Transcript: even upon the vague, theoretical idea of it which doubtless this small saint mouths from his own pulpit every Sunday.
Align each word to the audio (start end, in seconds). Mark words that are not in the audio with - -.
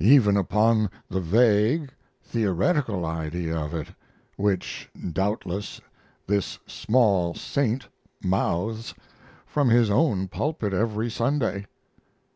even 0.00 0.36
upon 0.36 0.90
the 1.08 1.20
vague, 1.20 1.92
theoretical 2.20 3.06
idea 3.06 3.56
of 3.56 3.72
it 3.72 3.86
which 4.36 4.88
doubtless 5.12 5.80
this 6.26 6.58
small 6.66 7.32
saint 7.32 7.86
mouths 8.20 8.92
from 9.46 9.68
his 9.68 9.88
own 9.88 10.26
pulpit 10.26 10.74
every 10.74 11.08
Sunday. 11.08 11.64